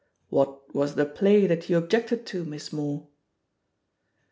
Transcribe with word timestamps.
"What 0.29 0.73
was 0.73 0.95
the 0.95 1.05
play 1.05 1.45
that 1.45 1.69
you 1.69 1.77
objected 1.77 2.25
to. 2.25 2.43
Miss 2.43 2.73
Moore?" 2.73 3.07